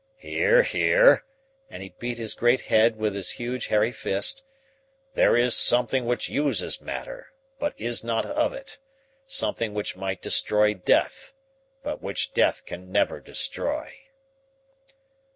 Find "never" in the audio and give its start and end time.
12.91-13.19